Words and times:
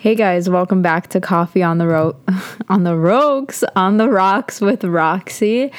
Hey 0.00 0.14
guys, 0.14 0.48
welcome 0.48 0.80
back 0.80 1.08
to 1.08 1.20
Coffee 1.20 1.60
on 1.60 1.78
the 1.78 1.88
Ro- 1.88 2.14
on 2.68 2.84
the 2.84 2.94
Rocks 2.94 3.64
on 3.74 3.96
the 3.96 4.08
Rocks 4.08 4.60
with 4.60 4.84
Roxy. 4.84 5.72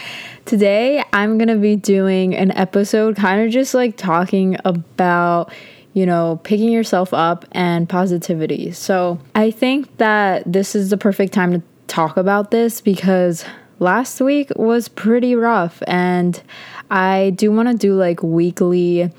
Today 0.44 1.02
I'm 1.14 1.38
going 1.38 1.48
to 1.48 1.56
be 1.56 1.78
doing 1.78 2.36
an 2.36 2.52
episode 2.52 3.16
kind 3.16 3.46
of 3.46 3.50
just 3.50 3.74
like 3.74 3.96
talking 3.96 4.58
about, 4.66 5.54
you 5.94 6.06
know, 6.06 6.42
picking 6.44 6.70
yourself 6.70 7.14
up 7.14 7.46
and 7.54 7.88
positivity. 7.88 8.72
So, 8.72 9.20
I 9.36 9.52
think 9.52 9.96
that 10.00 10.44
this 10.46 10.76
is 10.76 10.90
the 10.90 10.98
perfect 10.98 11.32
time 11.32 11.54
to 11.54 11.62
talk 11.88 12.18
about 12.18 12.52
this 12.52 12.82
because 12.82 13.46
last 13.80 14.20
week 14.20 14.52
was 14.58 14.90
pretty 14.90 15.34
rough 15.34 15.82
and 15.88 16.44
I 16.92 17.30
do 17.38 17.54
want 17.54 17.70
to 17.70 17.74
do 17.74 17.96
like 17.96 18.22
weekly 18.22 19.14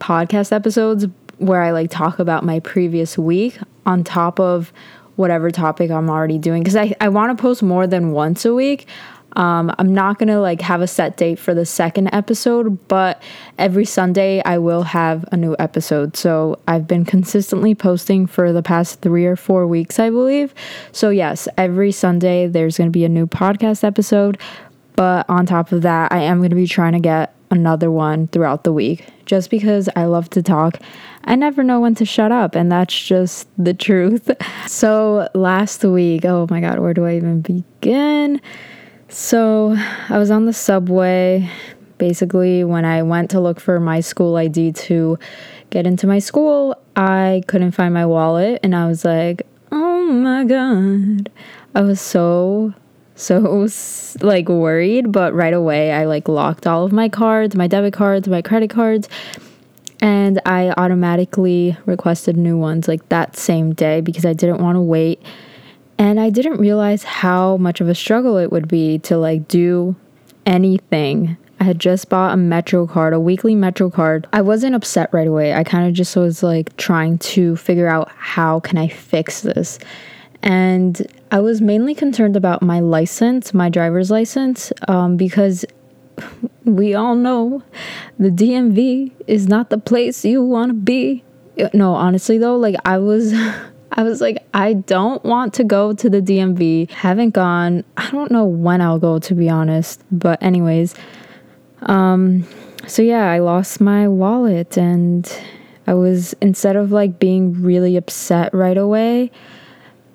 podcast 0.00 0.52
episodes 0.52 1.06
where 1.42 1.62
I 1.62 1.72
like 1.72 1.90
talk 1.90 2.18
about 2.18 2.44
my 2.44 2.60
previous 2.60 3.18
week 3.18 3.58
on 3.84 4.04
top 4.04 4.40
of 4.40 4.72
whatever 5.16 5.50
topic 5.50 5.90
I'm 5.90 6.08
already 6.08 6.38
doing 6.38 6.62
because 6.62 6.76
I, 6.76 6.94
I 7.00 7.08
want 7.08 7.36
to 7.36 7.40
post 7.40 7.62
more 7.62 7.86
than 7.86 8.12
once 8.12 8.44
a 8.44 8.54
week. 8.54 8.86
Um, 9.34 9.74
I'm 9.78 9.94
not 9.94 10.18
gonna 10.18 10.40
like 10.40 10.60
have 10.60 10.82
a 10.82 10.86
set 10.86 11.16
date 11.16 11.38
for 11.38 11.54
the 11.54 11.64
second 11.64 12.10
episode, 12.12 12.86
but 12.88 13.22
every 13.58 13.84
Sunday 13.84 14.42
I 14.44 14.58
will 14.58 14.82
have 14.82 15.24
a 15.32 15.36
new 15.36 15.56
episode. 15.58 16.16
So 16.16 16.58
I've 16.68 16.86
been 16.86 17.04
consistently 17.04 17.74
posting 17.74 18.26
for 18.26 18.52
the 18.52 18.62
past 18.62 19.00
three 19.00 19.24
or 19.24 19.36
four 19.36 19.66
weeks, 19.66 19.98
I 19.98 20.10
believe. 20.10 20.54
So, 20.92 21.10
yes, 21.10 21.48
every 21.56 21.92
Sunday 21.92 22.46
there's 22.46 22.76
gonna 22.76 22.90
be 22.90 23.04
a 23.04 23.08
new 23.08 23.26
podcast 23.26 23.84
episode. 23.84 24.38
But 24.96 25.24
on 25.30 25.46
top 25.46 25.72
of 25.72 25.82
that, 25.82 26.12
I 26.12 26.20
am 26.22 26.42
gonna 26.42 26.54
be 26.54 26.66
trying 26.66 26.92
to 26.92 27.00
get 27.00 27.34
another 27.52 27.90
one 27.90 28.26
throughout 28.28 28.64
the 28.64 28.72
week 28.72 29.06
just 29.26 29.50
because 29.50 29.88
I 29.94 30.06
love 30.06 30.30
to 30.30 30.42
talk. 30.42 30.80
I 31.24 31.36
never 31.36 31.62
know 31.62 31.78
when 31.78 31.94
to 31.96 32.04
shut 32.04 32.32
up, 32.32 32.56
and 32.56 32.72
that's 32.72 32.98
just 32.98 33.46
the 33.56 33.74
truth. 33.86 34.30
So, 34.66 35.28
last 35.34 35.84
week, 35.84 36.24
oh 36.24 36.48
my 36.50 36.60
god, 36.60 36.80
where 36.80 36.94
do 36.94 37.06
I 37.06 37.16
even 37.16 37.42
begin? 37.42 38.40
So, 39.08 39.76
I 40.08 40.18
was 40.18 40.30
on 40.30 40.46
the 40.46 40.52
subway 40.52 41.48
basically 41.98 42.64
when 42.64 42.84
I 42.84 43.02
went 43.02 43.30
to 43.30 43.40
look 43.40 43.60
for 43.60 43.78
my 43.78 44.00
school 44.00 44.36
ID 44.36 44.72
to 44.72 45.18
get 45.70 45.86
into 45.86 46.08
my 46.08 46.18
school. 46.18 46.76
I 46.96 47.42
couldn't 47.46 47.72
find 47.72 47.94
my 47.94 48.06
wallet, 48.06 48.58
and 48.64 48.74
I 48.74 48.88
was 48.88 49.04
like, 49.04 49.46
oh 49.70 50.10
my 50.10 50.44
god. 50.44 51.30
I 51.74 51.82
was 51.82 52.00
so 52.00 52.74
so 53.14 53.66
like 54.20 54.48
worried 54.48 55.12
but 55.12 55.34
right 55.34 55.54
away 55.54 55.92
i 55.92 56.04
like 56.04 56.28
locked 56.28 56.66
all 56.66 56.84
of 56.84 56.92
my 56.92 57.08
cards 57.08 57.54
my 57.54 57.66
debit 57.66 57.92
cards 57.92 58.28
my 58.28 58.42
credit 58.42 58.70
cards 58.70 59.08
and 60.00 60.40
i 60.46 60.70
automatically 60.76 61.76
requested 61.86 62.36
new 62.36 62.56
ones 62.56 62.88
like 62.88 63.06
that 63.08 63.36
same 63.36 63.72
day 63.74 64.00
because 64.00 64.24
i 64.24 64.32
didn't 64.32 64.60
want 64.62 64.76
to 64.76 64.80
wait 64.80 65.22
and 65.98 66.18
i 66.18 66.30
didn't 66.30 66.58
realize 66.58 67.04
how 67.04 67.56
much 67.58 67.80
of 67.80 67.88
a 67.88 67.94
struggle 67.94 68.36
it 68.38 68.50
would 68.50 68.68
be 68.68 68.98
to 68.98 69.16
like 69.16 69.46
do 69.48 69.94
anything 70.46 71.36
I 71.62 71.64
had 71.64 71.78
just 71.78 72.08
bought 72.08 72.34
a 72.34 72.36
Metro 72.36 72.88
card, 72.88 73.14
a 73.14 73.20
weekly 73.20 73.54
Metro 73.54 73.88
card. 73.88 74.26
I 74.32 74.42
wasn't 74.42 74.74
upset 74.74 75.08
right 75.12 75.28
away. 75.28 75.54
I 75.54 75.62
kind 75.62 75.86
of 75.86 75.94
just 75.94 76.16
was 76.16 76.42
like 76.42 76.76
trying 76.76 77.18
to 77.18 77.54
figure 77.54 77.86
out 77.86 78.10
how 78.16 78.58
can 78.58 78.78
I 78.78 78.88
fix 78.88 79.42
this. 79.42 79.78
And 80.42 81.06
I 81.30 81.40
was 81.40 81.60
mainly 81.60 81.94
concerned 81.94 82.36
about 82.36 82.62
my 82.62 82.80
license, 82.80 83.54
my 83.54 83.68
driver's 83.68 84.10
license, 84.10 84.72
um, 84.88 85.16
because 85.16 85.64
we 86.64 86.94
all 86.94 87.14
know 87.14 87.62
the 88.18 88.30
DMV 88.30 89.12
is 89.26 89.48
not 89.48 89.70
the 89.70 89.78
place 89.78 90.24
you 90.24 90.44
want 90.44 90.70
to 90.70 90.74
be. 90.74 91.24
No, 91.72 91.94
honestly 91.94 92.38
though, 92.38 92.56
like 92.56 92.76
I 92.84 92.98
was 92.98 93.32
I 93.92 94.02
was 94.02 94.20
like 94.20 94.38
I 94.54 94.74
don't 94.74 95.22
want 95.24 95.54
to 95.54 95.64
go 95.64 95.92
to 95.92 96.10
the 96.10 96.20
DMV. 96.20 96.90
Haven't 96.90 97.30
gone. 97.30 97.84
I 97.96 98.10
don't 98.10 98.30
know 98.30 98.44
when 98.44 98.80
I'll 98.80 98.98
go 98.98 99.18
to 99.18 99.34
be 99.34 99.48
honest, 99.48 100.02
but 100.10 100.42
anyways, 100.42 100.94
um 101.82 102.46
so 102.86 103.02
yeah, 103.02 103.30
I 103.30 103.38
lost 103.38 103.80
my 103.80 104.08
wallet 104.08 104.76
and 104.76 105.30
I 105.86 105.94
was 105.94 106.34
instead 106.40 106.76
of 106.76 106.90
like 106.90 107.18
being 107.18 107.62
really 107.62 107.96
upset 107.96 108.52
right 108.54 108.76
away, 108.76 109.30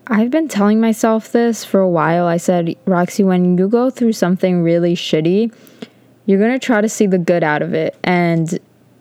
I've 0.09 0.31
been 0.31 0.47
telling 0.47 0.79
myself 0.79 1.31
this 1.31 1.65
for 1.65 1.81
a 1.81 1.89
while. 1.89 2.27
I 2.27 2.37
said, 2.37 2.75
Roxy, 2.85 3.23
when 3.23 3.57
you 3.57 3.67
go 3.67 3.89
through 3.89 4.13
something 4.13 4.63
really 4.63 4.95
shitty, 4.95 5.53
you're 6.25 6.39
going 6.39 6.57
to 6.57 6.65
try 6.65 6.79
to 6.79 6.87
see 6.87 7.07
the 7.07 7.17
good 7.17 7.43
out 7.43 7.61
of 7.61 7.73
it. 7.73 7.97
And 8.03 8.57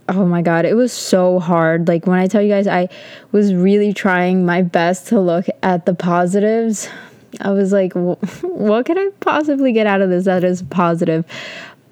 oh 0.08 0.24
my 0.24 0.42
God, 0.42 0.64
it 0.64 0.74
was 0.74 0.92
so 0.92 1.38
hard. 1.38 1.86
Like 1.86 2.06
when 2.06 2.18
I 2.18 2.26
tell 2.26 2.42
you 2.42 2.48
guys, 2.48 2.66
I 2.66 2.88
was 3.30 3.54
really 3.54 3.92
trying 3.92 4.44
my 4.44 4.62
best 4.62 5.06
to 5.08 5.20
look 5.20 5.46
at 5.62 5.86
the 5.86 5.94
positives. 5.94 6.88
I 7.40 7.50
was 7.50 7.72
like, 7.72 7.92
what 8.42 8.86
can 8.86 8.98
I 8.98 9.10
possibly 9.20 9.72
get 9.72 9.86
out 9.86 10.00
of 10.00 10.10
this 10.10 10.24
that 10.24 10.42
is 10.42 10.62
positive? 10.62 11.24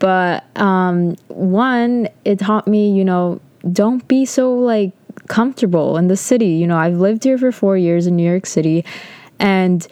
But 0.01 0.45
um, 0.57 1.17
one, 1.29 2.09
it 2.25 2.41
taught 2.41 2.67
me, 2.67 2.93
you 2.93 3.05
know, 3.05 3.41
don't 3.73 4.07
be 4.09 4.25
so 4.25 4.53
like 4.55 4.93
comfortable 5.29 5.97
in 5.97 6.09
the 6.09 6.17
city. 6.17 6.49
You 6.49 6.67
know, 6.67 6.77
I've 6.77 6.99
lived 6.99 7.25
here 7.25 7.39
for 7.39 7.53
four 7.53 7.77
years 7.77 8.07
in 8.07 8.17
New 8.17 8.29
York 8.29 8.47
City, 8.47 8.85
and 9.39 9.87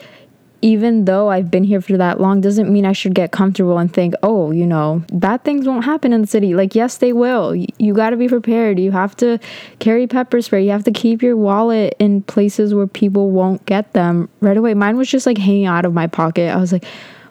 even 0.63 1.03
though 1.03 1.29
I've 1.29 1.51
been 1.51 1.65
here 1.65 1.81
for 1.81 1.97
that 1.97 2.21
long, 2.21 2.39
doesn't 2.39 2.71
mean 2.71 2.85
I 2.85 2.93
should 2.93 3.13
get 3.13 3.33
comfortable 3.33 3.77
and 3.77 3.93
think, 3.93 4.13
oh, 4.23 4.51
you 4.51 4.65
know, 4.65 5.03
bad 5.11 5.43
things 5.43 5.67
won't 5.67 5.83
happen 5.83 6.13
in 6.13 6.21
the 6.21 6.27
city. 6.27 6.55
Like, 6.55 6.73
yes, 6.73 6.99
they 6.99 7.11
will. 7.11 7.53
You, 7.53 7.93
got 7.93 8.11
to 8.11 8.15
be 8.15 8.29
prepared. 8.29 8.79
You 8.79 8.91
have 8.91 9.13
to 9.17 9.39
carry 9.79 10.07
pepper 10.07 10.41
spray. 10.41 10.63
You 10.63 10.71
have 10.71 10.85
to 10.85 10.91
keep 10.93 11.21
your 11.21 11.35
wallet 11.35 11.95
in 11.99 12.21
places 12.21 12.73
where 12.73 12.87
people 12.87 13.29
won't 13.29 13.65
get 13.65 13.91
them 13.91 14.29
right 14.39 14.55
away. 14.55 14.73
Mine 14.73 14.95
was 14.95 15.09
just 15.09 15.25
like 15.25 15.37
hanging 15.37 15.65
out 15.65 15.83
of 15.83 15.93
my 15.93 16.07
pocket. 16.07 16.49
I 16.49 16.55
was 16.55 16.71
like, 16.71 16.85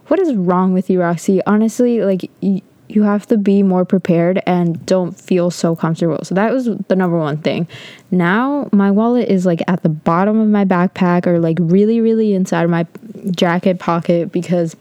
what 0.08 0.20
is 0.20 0.34
wrong 0.34 0.74
with 0.74 0.90
you, 0.90 1.00
Roxy? 1.00 1.42
Honestly, 1.46 2.02
like, 2.02 2.30
y- 2.42 2.60
you 2.88 3.03
have 3.03 3.26
to 3.26 3.37
be 3.37 3.62
more 3.62 3.84
prepared 3.84 4.43
and 4.47 4.84
don't 4.87 5.19
feel 5.19 5.50
so 5.50 5.75
comfortable. 5.75 6.25
So 6.25 6.34
that 6.34 6.53
was 6.53 6.66
the 6.66 6.97
number 6.97 7.19
one 7.19 7.38
thing. 7.38 7.66
Now 8.10 8.69
my 8.72 8.91
wallet 8.91 9.28
is 9.28 9.47
like 9.47 9.62
at 9.69 9.82
the 9.82 9.88
bottom 9.88 10.38
of 10.38 10.48
my 10.48 10.65
backpack 10.65 11.26
or 11.26 11.38
like 11.38 11.59
really, 11.60 12.00
really 12.00 12.34
inside 12.34 12.69
my 12.69 12.87
jacket 13.31 13.78
pocket 13.78 14.32
because 14.32 14.76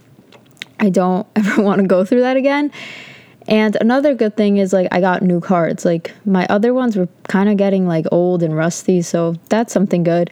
I 0.79 0.89
don't 0.89 1.27
ever 1.35 1.61
want 1.61 1.81
to 1.81 1.87
go 1.87 2.03
through 2.03 2.21
that 2.21 2.37
again. 2.37 2.71
And 3.47 3.75
another 3.81 4.13
good 4.13 4.37
thing 4.37 4.57
is 4.57 4.71
like 4.71 4.87
I 4.91 5.01
got 5.01 5.21
new 5.21 5.39
cards. 5.39 5.85
Like 5.85 6.11
my 6.25 6.45
other 6.49 6.73
ones 6.73 6.95
were 6.95 7.07
kind 7.27 7.49
of 7.49 7.57
getting 7.57 7.87
like 7.87 8.05
old 8.11 8.43
and 8.43 8.55
rusty, 8.55 9.01
so 9.01 9.35
that's 9.49 9.73
something 9.73 10.03
good. 10.03 10.31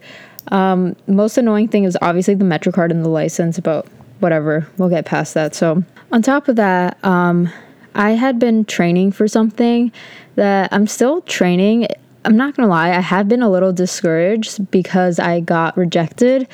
Um, 0.49 0.95
most 1.07 1.37
annoying 1.37 1.67
thing 1.67 1.83
is 1.83 1.97
obviously 2.01 2.35
the 2.35 2.45
Metro 2.45 2.71
card 2.71 2.91
and 2.91 3.03
the 3.03 3.09
license, 3.09 3.59
but 3.59 3.87
whatever, 4.19 4.67
we'll 4.77 4.89
get 4.89 5.05
past 5.05 5.33
that. 5.33 5.55
So 5.55 5.83
on 6.11 6.21
top 6.21 6.47
of 6.47 6.55
that, 6.55 7.03
um, 7.03 7.49
I 7.95 8.11
had 8.11 8.39
been 8.39 8.65
training 8.65 9.11
for 9.11 9.27
something 9.27 9.91
that 10.35 10.69
I'm 10.71 10.87
still 10.87 11.21
training. 11.21 11.87
I'm 12.25 12.37
not 12.37 12.55
gonna 12.55 12.69
lie, 12.69 12.89
I 12.89 12.99
have 12.99 13.27
been 13.27 13.41
a 13.41 13.49
little 13.49 13.73
discouraged 13.73 14.69
because 14.71 15.19
I 15.19 15.39
got 15.39 15.75
rejected 15.77 16.47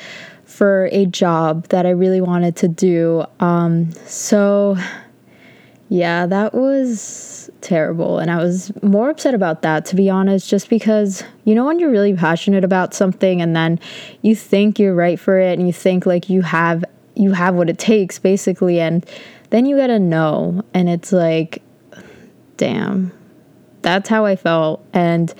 for 0.44 0.88
a 0.92 1.06
job 1.06 1.68
that 1.68 1.86
I 1.86 1.90
really 1.90 2.20
wanted 2.20 2.56
to 2.56 2.68
do. 2.68 3.24
Um, 3.40 3.92
so, 4.06 4.76
yeah, 5.88 6.26
that 6.26 6.54
was 6.54 7.50
terrible. 7.60 8.18
And 8.18 8.30
I 8.30 8.36
was 8.36 8.72
more 8.82 9.10
upset 9.10 9.34
about 9.34 9.62
that, 9.62 9.84
to 9.86 9.96
be 9.96 10.08
honest, 10.08 10.48
just 10.48 10.68
because, 10.68 11.22
you 11.44 11.54
know, 11.54 11.64
when 11.64 11.78
you're 11.78 11.90
really 11.90 12.14
passionate 12.14 12.64
about 12.64 12.94
something 12.94 13.42
and 13.42 13.54
then 13.54 13.78
you 14.22 14.34
think 14.34 14.78
you're 14.78 14.94
right 14.94 15.18
for 15.18 15.38
it 15.38 15.58
and 15.58 15.66
you 15.66 15.72
think 15.72 16.06
like 16.06 16.28
you 16.30 16.42
have 16.42 16.84
you 17.16 17.32
have 17.32 17.54
what 17.54 17.70
it 17.70 17.78
takes 17.78 18.18
basically 18.18 18.78
and 18.78 19.04
then 19.56 19.64
you 19.64 19.78
gotta 19.78 19.98
know. 19.98 20.62
And 20.74 20.86
it's 20.86 21.12
like, 21.12 21.62
damn, 22.58 23.10
that's 23.80 24.06
how 24.06 24.26
I 24.26 24.36
felt. 24.36 24.84
And 24.92 25.32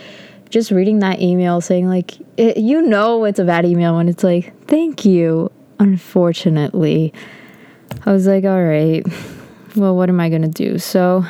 just 0.48 0.70
reading 0.70 1.00
that 1.00 1.20
email 1.20 1.60
saying, 1.60 1.86
like, 1.86 2.14
it, 2.38 2.56
you 2.56 2.80
know, 2.80 3.24
it's 3.24 3.38
a 3.38 3.44
bad 3.44 3.66
email 3.66 3.94
when 3.94 4.08
it's 4.08 4.24
like, 4.24 4.58
thank 4.68 5.04
you. 5.04 5.52
Unfortunately, 5.78 7.12
I 8.06 8.12
was 8.12 8.26
like, 8.26 8.44
all 8.44 8.62
right, 8.62 9.04
well, 9.76 9.94
what 9.94 10.08
am 10.08 10.18
I 10.18 10.30
gonna 10.30 10.48
do? 10.48 10.78
So 10.78 11.22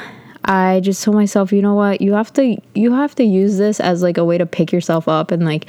I 0.44 0.78
just 0.78 1.02
told 1.02 1.16
myself, 1.16 1.52
you 1.52 1.62
know 1.62 1.74
what, 1.74 2.00
you 2.00 2.12
have 2.12 2.32
to 2.34 2.56
you 2.76 2.92
have 2.92 3.16
to 3.16 3.24
use 3.24 3.58
this 3.58 3.80
as 3.80 4.00
like 4.00 4.16
a 4.16 4.24
way 4.24 4.38
to 4.38 4.46
pick 4.46 4.70
yourself 4.70 5.08
up 5.08 5.32
and 5.32 5.44
like 5.44 5.66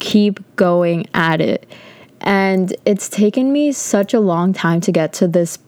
keep 0.00 0.40
going 0.56 1.06
at 1.14 1.40
it. 1.40 1.66
And 2.20 2.76
it's 2.84 3.08
taken 3.08 3.52
me 3.52 3.72
such 3.72 4.12
a 4.12 4.20
long 4.20 4.52
time 4.52 4.82
to 4.82 4.92
get 4.92 5.14
to 5.14 5.28
this 5.28 5.58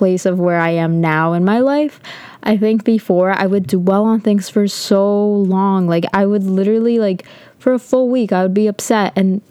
place 0.00 0.24
of 0.24 0.38
where 0.38 0.58
I 0.58 0.70
am 0.70 0.98
now 1.02 1.34
in 1.34 1.44
my 1.44 1.58
life. 1.58 2.00
I 2.42 2.56
think 2.56 2.84
before 2.84 3.32
I 3.32 3.44
would 3.46 3.66
dwell 3.66 4.06
on 4.06 4.22
things 4.22 4.48
for 4.48 4.66
so 4.66 5.28
long. 5.28 5.86
Like 5.86 6.06
I 6.14 6.24
would 6.24 6.42
literally 6.42 6.98
like 6.98 7.26
for 7.58 7.74
a 7.74 7.78
full 7.78 8.08
week 8.08 8.32
I 8.32 8.42
would 8.42 8.54
be 8.54 8.66
upset 8.66 9.12
and 9.14 9.42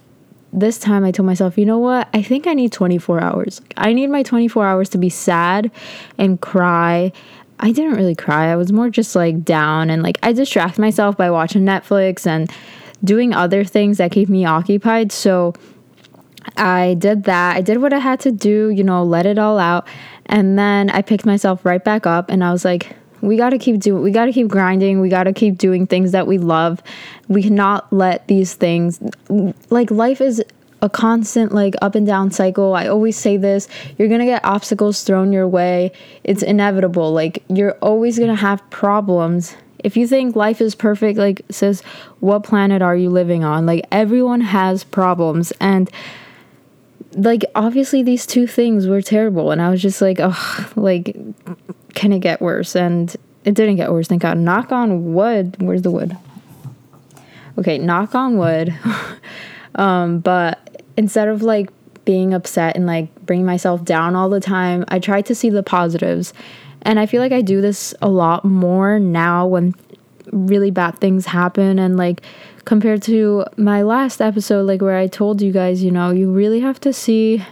this 0.52 0.80
time 0.80 1.06
I 1.06 1.12
told 1.12 1.28
myself, 1.28 1.56
you 1.56 1.66
know 1.68 1.78
what? 1.78 2.10
I 2.16 2.24
think 2.24 2.48
I 2.48 2.56
need 2.56 2.72
24 2.72 3.22
hours. 3.22 3.62
I 3.78 3.94
need 3.94 4.08
my 4.08 4.24
24 4.24 4.66
hours 4.66 4.90
to 4.90 4.98
be 4.98 5.10
sad 5.10 5.70
and 6.18 6.42
cry. 6.42 7.12
I 7.60 7.72
didn't 7.72 7.94
really 7.94 8.16
cry. 8.16 8.48
I 8.48 8.56
was 8.56 8.72
more 8.72 8.90
just 8.90 9.16
like 9.16 9.44
down 9.44 9.92
and 9.92 10.02
like 10.02 10.18
I 10.24 10.34
distract 10.34 10.80
myself 10.80 11.16
by 11.16 11.30
watching 11.30 11.64
Netflix 11.64 12.26
and 12.26 12.52
doing 13.04 13.36
other 13.36 13.64
things 13.64 14.00
that 14.00 14.12
keep 14.12 14.30
me 14.30 14.46
occupied. 14.46 15.12
So 15.12 15.54
I 16.58 16.96
did 16.96 17.26
that. 17.26 17.56
I 17.56 17.62
did 17.62 17.80
what 17.82 17.94
I 17.94 18.00
had 18.00 18.20
to 18.22 18.32
do, 18.32 18.70
you 18.70 18.84
know, 18.84 19.04
let 19.04 19.26
it 19.26 19.38
all 19.38 19.60
out. 19.60 19.88
And 20.30 20.58
then 20.58 20.90
I 20.92 21.02
picked 21.02 21.26
myself 21.26 21.66
right 21.66 21.84
back 21.84 22.06
up 22.06 22.30
and 22.30 22.44
I 22.44 22.52
was 22.52 22.64
like, 22.64 22.96
we 23.22 23.36
got 23.36 23.50
to 23.50 23.58
keep 23.58 23.80
doing 23.80 24.02
we 24.02 24.12
got 24.12 24.26
to 24.26 24.32
keep 24.32 24.48
grinding. 24.48 25.02
We 25.02 25.10
got 25.10 25.24
to 25.24 25.34
keep 25.34 25.58
doing 25.58 25.88
things 25.88 26.14
that 26.14 26.28
we 26.28 26.38
love. 26.38 26.82
We 27.28 27.44
cannot 27.44 27.92
let 27.92 28.28
these 28.28 28.54
things 28.54 29.02
like 29.70 29.92
life 29.92 30.22
is 30.22 30.42
a 30.82 30.90
constant 30.90 31.52
like 31.52 31.76
up 31.82 31.96
and 31.96 32.08
down 32.08 32.32
cycle. 32.32 32.74
I 32.74 32.88
always 32.88 33.18
say 33.18 33.36
this 33.38 33.68
you're 33.98 34.08
gonna 34.08 34.26
get 34.26 34.46
obstacles 34.46 35.04
thrown 35.04 35.34
your 35.34 35.48
way. 35.48 35.92
It's 36.24 36.44
inevitable. 36.44 37.12
Like 37.12 37.44
you're 37.50 37.74
always 37.82 38.18
gonna 38.18 38.36
have 38.36 38.68
problems. 38.70 39.56
If 39.80 39.98
you 39.98 40.08
think 40.08 40.36
life 40.36 40.62
is 40.62 40.76
perfect 40.76 41.18
like 41.18 41.42
says 41.50 41.82
what 42.20 42.44
planet 42.44 42.82
are 42.82 42.96
you 42.96 43.10
living 43.10 43.44
on? 43.44 43.66
Like 43.66 43.86
everyone 43.92 44.42
has 44.42 44.84
problems. 44.84 45.52
And 45.60 45.90
like 47.14 47.44
obviously 47.56 48.04
these 48.04 48.26
two 48.26 48.46
things 48.46 48.88
were 48.88 49.02
terrible 49.02 49.50
and 49.52 49.62
i 49.62 49.70
was 49.70 49.82
just 49.82 50.02
like 50.02 50.18
oh 50.20 50.72
like 50.76 51.16
can 51.96 52.14
it 52.14 52.20
get 52.20 52.40
worse? 52.42 52.76
And 52.78 53.14
it 53.44 53.56
didn't 53.56 53.76
get 53.76 53.92
worse 53.92 54.08
thank 54.08 54.22
god. 54.22 54.38
Knock 54.38 54.72
on 54.72 55.14
wood 55.14 55.58
where's 55.60 55.82
the 55.82 55.92
wood? 55.92 56.16
Okay 57.58 57.78
knock 57.78 58.16
on 58.16 58.38
wood. 58.38 58.78
Um 59.76 60.20
but 60.20 60.84
instead 60.98 61.28
of 61.28 61.44
like 61.44 61.70
being 62.04 62.34
upset 62.34 62.76
and 62.76 62.88
like 62.88 63.14
bringing 63.26 63.46
myself 63.46 63.86
down 63.86 64.16
all 64.16 64.28
the 64.28 64.40
time 64.40 64.84
i 64.88 64.98
tried 64.98 65.28
to 65.28 65.36
see 65.36 65.50
the 65.50 65.64
positives. 65.64 66.34
And 66.82 67.00
i 67.00 67.06
feel 67.06 67.22
like 67.22 67.32
i 67.32 67.42
do 67.42 67.62
this 67.62 67.94
a 68.02 68.10
lot 68.10 68.44
more 68.44 69.00
now 69.00 69.46
when 69.46 69.76
really 70.32 70.72
bad 70.72 70.98
things 71.00 71.26
happen 71.28 71.78
and 71.78 71.98
like 71.98 72.24
compared 72.70 73.02
to 73.02 73.44
my 73.58 73.82
last 73.82 74.22
episode 74.22 74.62
like 74.62 74.80
where 74.80 74.96
I 74.96 75.08
told 75.08 75.42
you 75.42 75.52
guys, 75.52 75.84
you 75.84 75.90
know, 75.90 76.12
you 76.12 76.32
really 76.32 76.60
have 76.60 76.80
to 76.82 76.94
see 76.94 77.44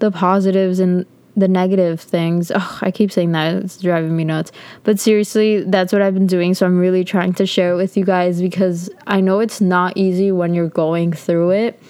the 0.00 0.10
positives 0.10 0.80
and 0.80 1.06
the 1.36 1.46
negative 1.46 2.00
things. 2.00 2.50
Oh, 2.52 2.78
I 2.82 2.90
keep 2.90 3.12
saying 3.12 3.30
that. 3.30 3.54
It's 3.62 3.78
driving 3.78 4.16
me 4.16 4.24
nuts. 4.24 4.50
But 4.82 4.98
seriously, 4.98 5.62
that's 5.62 5.92
what 5.92 6.02
I've 6.02 6.14
been 6.14 6.26
doing. 6.26 6.52
So 6.54 6.66
I'm 6.66 6.80
really 6.80 7.04
trying 7.04 7.34
to 7.34 7.46
share 7.46 7.74
it 7.74 7.76
with 7.76 7.96
you 7.96 8.04
guys 8.04 8.42
because 8.42 8.90
I 9.06 9.20
know 9.20 9.38
it's 9.38 9.60
not 9.60 9.96
easy 9.96 10.32
when 10.32 10.52
you're 10.52 10.68
going 10.68 11.12
through 11.12 11.50
it. 11.50 11.80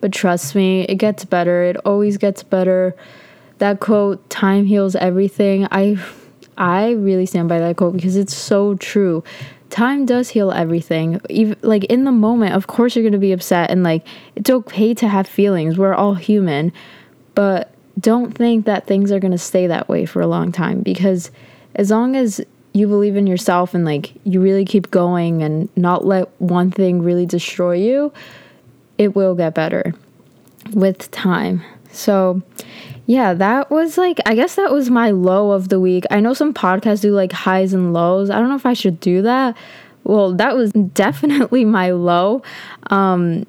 But 0.00 0.12
trust 0.12 0.56
me, 0.56 0.82
it 0.82 0.96
gets 0.96 1.24
better. 1.24 1.62
It 1.62 1.76
always 1.84 2.16
gets 2.16 2.42
better. 2.42 2.96
That 3.58 3.78
quote, 3.78 4.28
time 4.30 4.66
heals 4.66 4.96
everything. 4.96 5.68
I 5.70 6.02
I 6.58 6.90
really 6.90 7.26
stand 7.26 7.48
by 7.48 7.60
that 7.60 7.76
quote 7.76 7.94
because 7.94 8.16
it's 8.16 8.34
so 8.34 8.74
true 8.74 9.22
time 9.74 10.06
does 10.06 10.28
heal 10.28 10.52
everything. 10.52 11.20
Even 11.28 11.56
like 11.62 11.82
in 11.84 12.04
the 12.04 12.12
moment, 12.12 12.54
of 12.54 12.68
course 12.68 12.94
you're 12.94 13.02
going 13.02 13.12
to 13.12 13.18
be 13.18 13.32
upset 13.32 13.70
and 13.70 13.82
like 13.82 14.06
it's 14.36 14.48
okay 14.48 14.94
to 14.94 15.08
have 15.08 15.26
feelings. 15.26 15.76
We're 15.76 15.94
all 15.94 16.14
human. 16.14 16.72
But 17.34 17.72
don't 17.98 18.32
think 18.32 18.66
that 18.66 18.86
things 18.86 19.10
are 19.10 19.18
going 19.18 19.32
to 19.32 19.38
stay 19.38 19.66
that 19.66 19.88
way 19.88 20.06
for 20.06 20.22
a 20.22 20.28
long 20.28 20.52
time 20.52 20.82
because 20.82 21.32
as 21.74 21.90
long 21.90 22.14
as 22.14 22.40
you 22.72 22.86
believe 22.86 23.16
in 23.16 23.26
yourself 23.26 23.74
and 23.74 23.84
like 23.84 24.12
you 24.22 24.40
really 24.40 24.64
keep 24.64 24.92
going 24.92 25.42
and 25.42 25.68
not 25.76 26.04
let 26.04 26.28
one 26.40 26.70
thing 26.70 27.02
really 27.02 27.26
destroy 27.26 27.74
you, 27.74 28.12
it 28.96 29.16
will 29.16 29.34
get 29.34 29.54
better 29.54 29.92
with 30.72 31.10
time. 31.10 31.64
So, 31.94 32.42
yeah, 33.06 33.34
that 33.34 33.70
was 33.70 33.98
like, 33.98 34.18
I 34.26 34.34
guess 34.34 34.54
that 34.56 34.72
was 34.72 34.90
my 34.90 35.10
low 35.10 35.52
of 35.52 35.68
the 35.68 35.80
week. 35.80 36.04
I 36.10 36.20
know 36.20 36.34
some 36.34 36.54
podcasts 36.54 37.02
do 37.02 37.12
like 37.12 37.32
highs 37.32 37.72
and 37.72 37.92
lows. 37.92 38.30
I 38.30 38.38
don't 38.38 38.48
know 38.48 38.56
if 38.56 38.66
I 38.66 38.72
should 38.72 39.00
do 39.00 39.22
that. 39.22 39.56
Well, 40.04 40.34
that 40.34 40.56
was 40.56 40.72
definitely 40.72 41.64
my 41.78 41.90
low. 41.92 42.42
Um, 42.88 43.46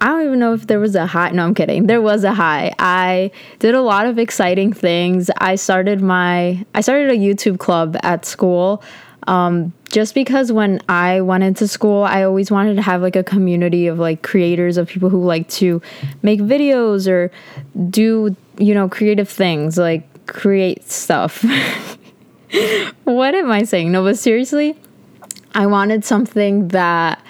I 0.00 0.06
don't 0.06 0.26
even 0.26 0.38
know 0.38 0.54
if 0.54 0.66
there 0.66 0.78
was 0.78 0.94
a 0.94 1.06
high. 1.06 1.30
No, 1.30 1.44
I'm 1.44 1.54
kidding. 1.54 1.86
There 1.86 2.00
was 2.00 2.22
a 2.22 2.32
high. 2.32 2.72
I 2.78 3.32
did 3.58 3.74
a 3.74 3.82
lot 3.82 4.06
of 4.06 4.18
exciting 4.18 4.72
things. 4.72 5.28
I 5.38 5.56
started 5.56 6.00
my 6.00 6.64
I 6.74 6.82
started 6.82 7.10
a 7.10 7.16
YouTube 7.16 7.58
club 7.58 7.96
at 8.02 8.24
school. 8.24 8.82
Um, 9.26 9.72
just 9.90 10.14
because 10.14 10.52
when 10.52 10.80
I 10.88 11.20
went 11.20 11.44
into 11.44 11.66
school, 11.66 12.04
I 12.04 12.22
always 12.22 12.50
wanted 12.50 12.76
to 12.76 12.82
have 12.82 13.00
like 13.02 13.16
a 13.16 13.24
community 13.24 13.86
of 13.86 13.98
like 13.98 14.22
creators 14.22 14.76
of 14.76 14.88
people 14.88 15.08
who 15.08 15.24
like 15.24 15.48
to 15.50 15.80
make 16.22 16.40
videos 16.40 17.10
or 17.10 17.30
do 17.88 18.36
you 18.58 18.74
know, 18.74 18.88
creative 18.88 19.28
things, 19.28 19.78
like 19.78 20.26
create 20.26 20.88
stuff. 20.88 21.42
what 23.04 23.34
am 23.34 23.50
I 23.50 23.62
saying? 23.64 23.92
No, 23.92 24.02
but 24.02 24.18
seriously, 24.18 24.76
I 25.54 25.66
wanted 25.66 26.04
something 26.04 26.68
that, 26.68 27.22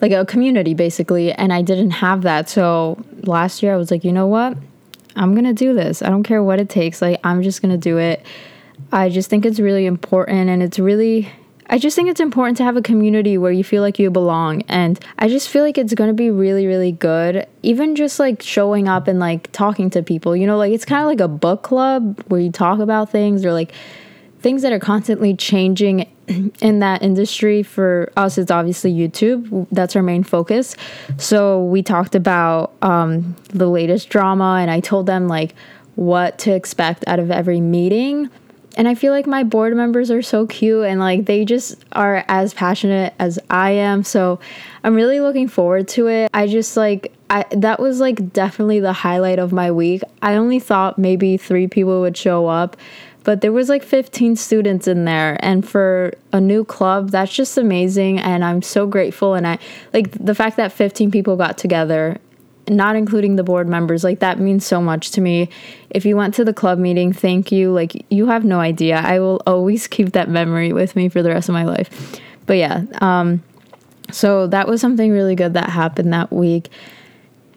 like 0.00 0.12
a 0.12 0.24
community 0.24 0.74
basically, 0.74 1.32
and 1.32 1.52
I 1.52 1.62
didn't 1.62 1.90
have 1.90 2.22
that. 2.22 2.48
So 2.48 3.04
last 3.24 3.62
year 3.62 3.74
I 3.74 3.76
was 3.76 3.90
like, 3.90 4.04
you 4.04 4.12
know 4.12 4.26
what? 4.26 4.56
I'm 5.16 5.34
gonna 5.34 5.52
do 5.52 5.74
this. 5.74 6.02
I 6.02 6.08
don't 6.08 6.22
care 6.22 6.42
what 6.42 6.60
it 6.60 6.68
takes. 6.68 7.02
Like, 7.02 7.20
I'm 7.24 7.42
just 7.42 7.60
gonna 7.60 7.76
do 7.76 7.98
it. 7.98 8.24
I 8.92 9.08
just 9.08 9.28
think 9.28 9.44
it's 9.44 9.58
really 9.58 9.86
important 9.86 10.48
and 10.48 10.62
it's 10.62 10.78
really 10.78 11.28
I 11.70 11.78
just 11.78 11.94
think 11.94 12.08
it's 12.08 12.20
important 12.20 12.56
to 12.58 12.64
have 12.64 12.76
a 12.76 12.82
community 12.82 13.36
where 13.36 13.52
you 13.52 13.62
feel 13.62 13.82
like 13.82 13.98
you 13.98 14.10
belong. 14.10 14.62
And 14.68 14.98
I 15.18 15.28
just 15.28 15.48
feel 15.50 15.62
like 15.62 15.76
it's 15.76 15.92
going 15.92 16.08
to 16.08 16.14
be 16.14 16.30
really, 16.30 16.66
really 16.66 16.92
good. 16.92 17.46
Even 17.62 17.94
just 17.94 18.18
like 18.18 18.42
showing 18.42 18.88
up 18.88 19.06
and 19.06 19.18
like 19.18 19.52
talking 19.52 19.90
to 19.90 20.02
people, 20.02 20.34
you 20.34 20.46
know, 20.46 20.56
like 20.56 20.72
it's 20.72 20.86
kind 20.86 21.02
of 21.02 21.08
like 21.08 21.20
a 21.20 21.28
book 21.28 21.62
club 21.62 22.22
where 22.28 22.40
you 22.40 22.50
talk 22.50 22.78
about 22.78 23.10
things 23.10 23.44
or 23.44 23.52
like 23.52 23.72
things 24.40 24.62
that 24.62 24.72
are 24.72 24.78
constantly 24.78 25.36
changing 25.36 26.10
in 26.60 26.78
that 26.78 27.02
industry. 27.02 27.62
For 27.62 28.10
us, 28.16 28.38
it's 28.38 28.50
obviously 28.50 28.92
YouTube. 28.92 29.66
That's 29.70 29.94
our 29.94 30.02
main 30.02 30.22
focus. 30.22 30.74
So 31.18 31.64
we 31.64 31.82
talked 31.82 32.14
about 32.14 32.72
um, 32.80 33.36
the 33.50 33.68
latest 33.68 34.08
drama 34.08 34.58
and 34.60 34.70
I 34.70 34.80
told 34.80 35.04
them 35.04 35.28
like 35.28 35.54
what 35.96 36.38
to 36.38 36.52
expect 36.54 37.04
out 37.06 37.18
of 37.18 37.30
every 37.30 37.60
meeting 37.60 38.30
and 38.78 38.86
I 38.86 38.94
feel 38.94 39.12
like 39.12 39.26
my 39.26 39.42
board 39.42 39.74
members 39.74 40.08
are 40.08 40.22
so 40.22 40.46
cute 40.46 40.86
and 40.86 41.00
like 41.00 41.26
they 41.26 41.44
just 41.44 41.84
are 41.92 42.24
as 42.28 42.54
passionate 42.54 43.12
as 43.18 43.38
I 43.50 43.72
am. 43.72 44.04
So 44.04 44.38
I'm 44.84 44.94
really 44.94 45.18
looking 45.18 45.48
forward 45.48 45.88
to 45.88 46.06
it. 46.06 46.30
I 46.32 46.46
just 46.46 46.76
like 46.76 47.12
I 47.28 47.44
that 47.50 47.80
was 47.80 47.98
like 47.98 48.32
definitely 48.32 48.78
the 48.78 48.92
highlight 48.92 49.40
of 49.40 49.52
my 49.52 49.72
week. 49.72 50.02
I 50.22 50.34
only 50.34 50.60
thought 50.60 50.96
maybe 50.96 51.36
3 51.36 51.66
people 51.66 52.00
would 52.02 52.16
show 52.16 52.46
up, 52.46 52.76
but 53.24 53.40
there 53.40 53.52
was 53.52 53.68
like 53.68 53.82
15 53.82 54.36
students 54.36 54.86
in 54.86 55.04
there 55.04 55.36
and 55.40 55.68
for 55.68 56.14
a 56.32 56.40
new 56.40 56.64
club, 56.64 57.10
that's 57.10 57.34
just 57.34 57.58
amazing 57.58 58.20
and 58.20 58.44
I'm 58.44 58.62
so 58.62 58.86
grateful 58.86 59.34
and 59.34 59.44
I 59.44 59.58
like 59.92 60.12
the 60.12 60.36
fact 60.36 60.56
that 60.56 60.70
15 60.70 61.10
people 61.10 61.36
got 61.36 61.58
together 61.58 62.18
not 62.70 62.96
including 62.96 63.36
the 63.36 63.42
board 63.42 63.68
members 63.68 64.04
like 64.04 64.20
that 64.20 64.38
means 64.38 64.64
so 64.64 64.80
much 64.80 65.10
to 65.10 65.20
me 65.20 65.48
if 65.90 66.04
you 66.04 66.16
went 66.16 66.34
to 66.34 66.44
the 66.44 66.52
club 66.52 66.78
meeting 66.78 67.12
thank 67.12 67.50
you 67.52 67.70
like 67.72 68.04
you 68.10 68.26
have 68.26 68.44
no 68.44 68.60
idea 68.60 68.96
i 69.04 69.18
will 69.18 69.40
always 69.46 69.86
keep 69.86 70.12
that 70.12 70.28
memory 70.28 70.72
with 70.72 70.96
me 70.96 71.08
for 71.08 71.22
the 71.22 71.28
rest 71.30 71.48
of 71.48 71.52
my 71.52 71.64
life 71.64 72.20
but 72.46 72.56
yeah 72.56 72.82
um 73.00 73.42
so 74.10 74.46
that 74.46 74.66
was 74.66 74.80
something 74.80 75.10
really 75.12 75.34
good 75.34 75.54
that 75.54 75.70
happened 75.70 76.12
that 76.12 76.32
week 76.32 76.68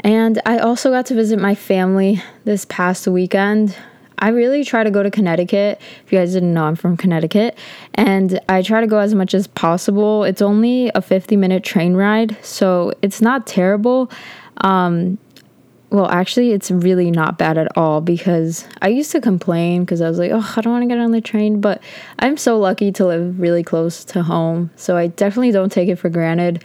and 0.02 0.42
i 0.46 0.58
also 0.58 0.90
got 0.90 1.06
to 1.06 1.14
visit 1.14 1.40
my 1.40 1.56
family 1.56 2.22
this 2.46 2.66
past 2.66 3.08
weekend 3.08 3.76
I 4.22 4.30
really 4.30 4.64
try 4.64 4.84
to 4.84 4.92
go 4.92 5.02
to 5.02 5.10
Connecticut. 5.10 5.82
If 6.06 6.14
you 6.14 6.20
guys 6.20 6.34
didn't 6.34 6.54
know, 6.54 6.66
I'm 6.66 6.76
from 6.76 6.96
Connecticut. 6.96 7.58
And 7.96 8.40
I 8.48 8.62
try 8.62 8.80
to 8.80 8.88
go 8.88 9.00
as 9.00 9.16
much 9.16 9.34
as 9.34 9.48
possible. 9.48 10.24
It's 10.24 10.44
only 10.44 10.92
a 10.94 11.02
50 11.02 11.36
minute 11.36 11.64
train 11.64 11.96
ride, 11.96 12.38
so 12.44 12.94
it's 13.02 13.20
not 13.20 13.48
terrible. 13.48 14.12
Um, 14.58 15.18
well, 15.92 16.10
actually, 16.10 16.52
it's 16.52 16.72
really 16.72 17.12
not 17.12 17.38
bad 17.38 17.58
at 17.58 17.78
all 17.78 18.00
because 18.00 18.66
I 18.82 18.88
used 18.88 19.12
to 19.12 19.20
complain 19.20 19.82
because 19.82 20.00
I 20.00 20.08
was 20.08 20.18
like, 20.20 20.32
oh, 20.32 20.54
I 20.56 20.62
don't 20.62 20.72
want 20.72 20.84
to 20.84 20.88
get 20.88 21.00
on 21.00 21.12
the 21.12 21.20
train. 21.20 21.60
But 21.60 21.84
I'm 22.20 22.38
so 22.38 22.58
lucky 22.58 22.94
to 22.94 23.06
live 23.06 23.40
really 23.40 23.64
close 23.64 24.06
to 24.06 24.24
home. 24.24 24.72
So 24.78 24.96
I 24.96 25.08
definitely 25.08 25.52
don't 25.52 25.72
take 25.72 25.90
it 25.90 25.98
for 25.98 26.10
granted 26.10 26.64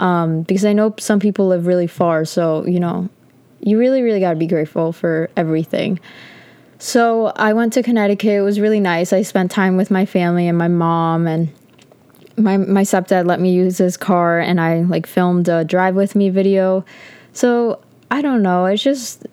um, 0.00 0.42
because 0.42 0.64
I 0.64 0.72
know 0.72 0.92
some 0.98 1.20
people 1.20 1.46
live 1.46 1.66
really 1.66 1.86
far. 1.86 2.24
So, 2.24 2.66
you 2.66 2.80
know, 2.80 3.08
you 3.60 3.78
really, 3.78 4.02
really 4.02 4.18
got 4.18 4.30
to 4.30 4.36
be 4.36 4.48
grateful 4.48 4.92
for 4.92 5.30
everything. 5.36 6.00
So 6.78 7.26
I 7.36 7.52
went 7.52 7.72
to 7.74 7.82
Connecticut. 7.82 8.30
It 8.30 8.42
was 8.42 8.58
really 8.58 8.80
nice. 8.80 9.12
I 9.12 9.22
spent 9.22 9.52
time 9.52 9.76
with 9.76 9.90
my 9.90 10.04
family 10.04 10.48
and 10.48 10.58
my 10.58 10.68
mom 10.68 11.28
and 11.28 11.48
my 12.36 12.56
my 12.56 12.82
stepdad 12.82 13.26
let 13.26 13.40
me 13.40 13.52
use 13.52 13.78
his 13.78 13.96
car 13.96 14.40
and 14.40 14.60
I 14.60 14.80
like 14.80 15.06
filmed 15.06 15.48
a 15.48 15.64
drive 15.64 15.94
with 15.94 16.16
me 16.16 16.30
video 16.30 16.84
so 17.34 17.80
I 18.10 18.22
don't 18.22 18.42
know. 18.42 18.64
It's 18.66 18.82
just 18.82 19.26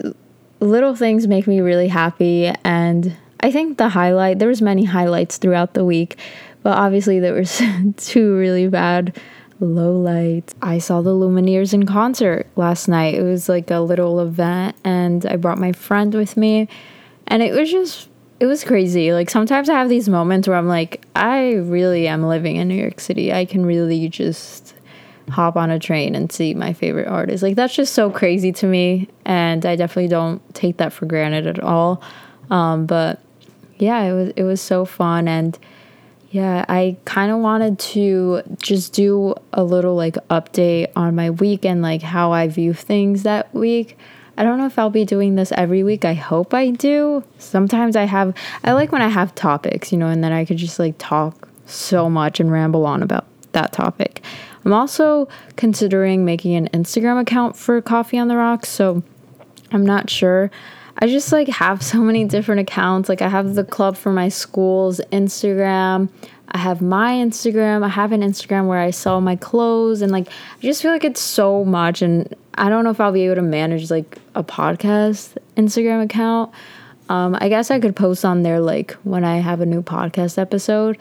little 0.60 0.96
things 0.96 1.28
make 1.28 1.48
me 1.48 1.62
really 1.62 1.88
happy. 1.88 2.52
And 2.64 3.16
I 3.40 3.52
think 3.52 3.78
the 3.78 3.90
highlight, 3.90 4.40
there 4.40 4.48
was 4.48 4.62
many 4.62 4.84
highlights 4.84 5.38
throughout 5.38 5.74
the 5.74 5.86
week, 5.86 6.18
but 6.64 6.78
obviously 6.78 7.20
there 7.20 7.34
was 7.34 7.62
two 7.98 8.36
really 8.36 8.68
bad 8.68 9.18
low 9.60 9.96
lights. 9.96 10.56
I 10.62 10.80
saw 10.80 11.02
the 11.02 11.12
Lumineers 11.12 11.74
in 11.74 11.86
concert 11.86 12.48
last 12.56 12.88
night. 12.88 13.16
It 13.16 13.24
was 13.24 13.48
like 13.48 13.70
a 13.70 13.80
little 13.80 14.20
event 14.20 14.76
and 14.84 15.26
I 15.26 15.36
brought 15.36 15.60
my 15.60 15.72
friend 15.72 16.14
with 16.14 16.36
me 16.36 16.68
and 17.28 17.44
it 17.44 17.54
was 17.54 17.72
just 17.72 18.10
it 18.40 18.48
was 18.48 18.64
crazy. 18.64 19.14
Like 19.14 19.30
sometimes 19.30 19.70
I 19.70 19.76
have 19.76 19.88
these 19.88 20.10
moments 20.10 20.48
where 20.48 20.58
I'm 20.58 20.68
like, 20.68 21.06
I 21.16 21.54
really 21.54 22.08
am 22.08 22.24
living 22.24 22.56
in 22.56 22.68
New 22.68 22.76
York 22.76 23.00
City. 23.00 23.32
I 23.32 23.46
can 23.46 23.64
really 23.64 24.10
just 24.10 24.74
hop 25.32 25.56
on 25.56 25.72
a 25.72 25.80
train 25.80 26.16
and 26.16 26.32
see 26.32 26.54
my 26.54 26.74
favorite 26.74 27.08
artist. 27.08 27.42
Like 27.42 27.56
that's 27.56 27.74
just 27.74 27.94
so 27.94 28.10
crazy 28.10 28.52
to 28.54 28.68
me, 28.68 29.10
and 29.26 29.66
I 29.66 29.76
definitely 29.76 30.10
don't 30.10 30.42
take 30.54 30.78
that 30.78 30.94
for 30.94 31.06
granted 31.06 31.48
at 31.48 31.60
all. 31.60 32.02
Um, 32.50 32.86
but 32.86 33.22
yeah, 33.78 34.02
it 34.04 34.14
was 34.14 34.34
it 34.36 34.44
was 34.44 34.62
so 34.62 34.86
fun 34.86 35.28
and 35.28 35.58
yeah, 36.32 36.64
I 36.70 36.96
kind 37.04 37.30
of 37.30 37.40
wanted 37.40 37.78
to 37.80 38.42
just 38.62 38.94
do 38.94 39.36
a 39.52 39.66
little 39.66 39.96
like 39.96 40.16
update 40.30 40.90
on 40.96 41.14
my 41.14 41.30
week 41.30 41.66
and 41.66 41.82
like 41.82 42.02
how 42.02 42.32
I 42.32 42.48
view 42.48 42.74
things 42.74 43.24
that 43.24 43.54
week. 43.54 43.98
I 44.38 44.44
don't 44.44 44.58
know 44.58 44.66
if 44.66 44.80
I'll 44.80 44.90
be 44.90 45.04
doing 45.04 45.36
this 45.36 45.52
every 45.52 45.84
week. 45.84 46.06
I 46.06 46.14
hope 46.14 46.54
I 46.54 46.70
do. 46.70 47.24
Sometimes 47.38 47.98
I 47.98 48.06
have 48.06 48.34
I 48.64 48.72
like 48.72 48.94
when 48.94 49.02
I 49.02 49.10
have 49.10 49.36
topics, 49.36 49.92
you 49.92 49.98
know, 49.98 50.08
and 50.08 50.24
then 50.24 50.32
I 50.32 50.46
could 50.46 50.56
just 50.56 50.80
like 50.80 50.96
talk 50.98 51.50
so 51.66 52.10
much 52.10 52.40
and 52.40 52.50
ramble 52.50 52.86
on 52.86 53.04
about 53.04 53.26
that 53.54 53.72
topic. 53.72 54.22
I'm 54.64 54.74
also 54.74 55.28
considering 55.56 56.24
making 56.26 56.56
an 56.56 56.70
Instagram 56.70 57.20
account 57.20 57.56
for 57.56 57.82
Coffee 57.82 58.18
on 58.18 58.28
the 58.28 58.38
Rocks, 58.38 58.70
so 58.70 59.04
I'm 59.72 59.86
not 59.86 60.10
sure. 60.10 60.52
I 61.00 61.08
just 61.08 61.32
like 61.32 61.48
have 61.48 61.82
so 61.82 62.00
many 62.00 62.26
different 62.26 62.62
accounts. 62.62 63.10
Like 63.10 63.22
I 63.22 63.30
have 63.30 63.56
the 63.56 63.64
club 63.64 63.98
for 63.98 64.12
my 64.12 64.30
school's 64.30 65.02
Instagram. 65.12 66.10
I 66.50 66.58
have 66.58 66.82
my 66.82 67.14
Instagram. 67.14 67.84
I 67.84 67.88
have 67.88 68.12
an 68.12 68.22
Instagram 68.22 68.68
where 68.68 68.80
I 68.80 68.92
sell 68.92 69.22
my 69.22 69.36
clothes 69.36 70.02
and 70.02 70.12
like 70.12 70.28
I 70.28 70.62
just 70.62 70.82
feel 70.82 70.92
like 70.92 71.06
it's 71.06 71.22
so 71.22 71.64
much 71.64 72.02
and 72.02 72.36
I 72.56 72.70
don't 72.70 72.84
know 72.84 72.90
if 72.90 73.00
I'll 73.00 73.14
be 73.14 73.26
able 73.26 73.36
to 73.36 73.42
manage 73.42 73.90
like 73.90 74.18
a 74.36 74.44
podcast 74.44 75.38
Instagram 75.56 76.04
account. 76.04 76.52
Um, 77.10 77.38
I 77.40 77.50
guess 77.50 77.72
I 77.72 77.80
could 77.80 77.96
post 77.96 78.24
on 78.24 78.44
there 78.44 78.60
like 78.60 78.92
when 79.04 79.24
I 79.24 79.38
have 79.38 79.62
a 79.62 79.66
new 79.66 79.82
podcast 79.82 80.38
episode, 80.38 80.98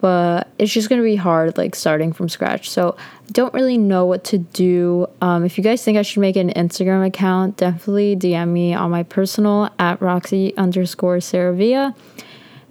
but 0.00 0.48
it's 0.58 0.72
just 0.72 0.88
gonna 0.88 1.02
be 1.02 1.16
hard 1.16 1.56
like 1.58 1.74
starting 1.74 2.12
from 2.12 2.28
scratch. 2.28 2.70
So 2.70 2.96
I 2.98 3.32
don't 3.32 3.52
really 3.54 3.78
know 3.78 4.06
what 4.06 4.24
to 4.24 4.38
do. 4.38 5.06
Um, 5.20 5.44
if 5.44 5.58
you 5.58 5.64
guys 5.64 5.84
think 5.84 5.98
i 5.98 6.02
should 6.02 6.20
make 6.20 6.36
an 6.36 6.50
instagram 6.50 7.06
account 7.06 7.56
definitely 7.56 8.16
dm 8.16 8.48
me 8.48 8.74
on 8.74 8.90
my 8.90 9.02
personal 9.02 9.70
at 9.78 10.00
roxy 10.00 10.56
underscore 10.56 11.18
saravia 11.18 11.94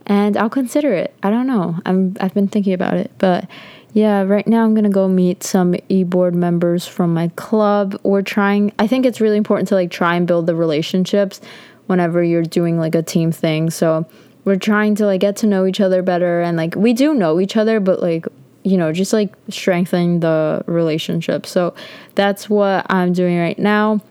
and 0.06 0.36
i'll 0.38 0.50
consider 0.50 0.94
it. 0.94 1.14
I 1.24 1.30
don't 1.30 1.48
know. 1.48 1.78
I'm 1.86 2.16
i've 2.20 2.34
been 2.34 2.48
thinking 2.48 2.74
about 2.74 2.96
it 2.96 3.12
but 3.20 3.48
yeah 3.94 4.22
right 4.22 4.48
now 4.48 4.64
i'm 4.64 4.76
gonna 4.76 4.90
go 4.90 5.08
meet 5.08 5.44
some 5.44 5.76
e-board 5.90 6.36
members 6.36 6.88
from 6.88 7.14
my 7.14 7.30
club. 7.36 8.00
We're 8.04 8.22
trying 8.22 8.74
i 8.80 8.88
think 8.88 9.06
it's 9.06 9.22
really 9.22 9.38
important 9.38 9.70
to 9.70 9.76
like 9.76 9.92
try 9.92 10.16
and 10.16 10.28
build 10.28 10.46
the 10.46 10.56
relationships 10.56 11.42
whenever 11.90 12.24
you're 12.24 12.44
doing 12.44 12.78
like 12.78 12.94
a 12.94 13.02
team 13.02 13.32
thing. 13.32 13.72
So 13.72 14.06
we're 14.46 14.56
trying 14.56 14.96
to 14.96 15.06
like 15.06 15.22
get 15.22 15.36
to 15.38 15.48
know 15.48 15.66
each 15.66 15.82
other 15.82 16.02
better 16.02 16.42
and 16.42 16.58
like 16.58 16.76
we 16.76 16.94
do 16.94 17.14
know 17.14 17.40
each 17.40 17.58
other 17.58 17.80
but 17.80 18.02
like 18.02 18.26
you 18.64 18.78
know 18.78 18.92
just 18.92 19.14
like 19.14 19.34
strengthening 19.50 20.20
the 20.20 20.64
relationship. 20.66 21.46
So 21.46 21.74
that's 22.16 22.50
what 22.50 22.86
i'm 22.90 23.14
doing 23.14 23.38
right 23.40 23.60
now. 23.60 24.02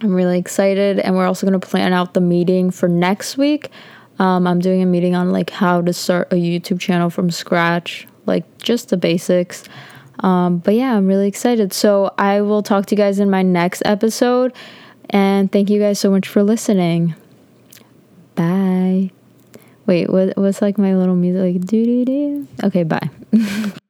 I'm 0.00 0.14
really 0.14 0.38
excited 0.38 0.98
and 0.98 1.14
we're 1.14 1.26
also 1.26 1.46
going 1.46 1.58
to 1.58 1.66
plan 1.66 1.92
out 1.92 2.14
the 2.14 2.20
meeting 2.20 2.70
for 2.70 2.88
next 2.88 3.36
week. 3.36 3.70
Um, 4.18 4.46
i'm 4.46 4.60
doing 4.60 4.82
a 4.82 4.86
meeting 4.86 5.14
on 5.14 5.30
like 5.32 5.50
how 5.50 5.80
to 5.82 5.92
start 5.92 6.32
a 6.32 6.36
youtube 6.36 6.80
channel 6.80 7.10
from 7.10 7.30
scratch 7.30 8.06
like 8.26 8.44
just 8.58 8.88
the 8.90 8.96
basics. 8.96 9.64
Um, 10.20 10.58
but 10.58 10.74
yeah 10.74 10.96
i'm 10.96 11.06
really 11.06 11.28
excited. 11.28 11.72
So 11.72 12.12
i 12.18 12.40
will 12.40 12.62
talk 12.62 12.86
to 12.86 12.94
you 12.94 12.96
guys 12.96 13.18
in 13.18 13.30
my 13.30 13.42
next 13.42 13.82
episode 13.84 14.52
and 15.10 15.50
thank 15.50 15.68
you 15.68 15.80
guys 15.80 15.98
so 15.98 16.10
much 16.10 16.28
for 16.28 16.42
listening. 16.42 17.14
Bye 18.34 19.13
Wait, 19.86 20.08
what 20.08 20.36
what's 20.36 20.62
like 20.62 20.78
my 20.78 20.94
little 20.94 21.14
music 21.16 21.42
like 21.42 21.66
do 21.66 21.84
do 21.84 22.04
do? 22.04 22.48
Okay, 22.64 22.84
bye. 22.84 23.10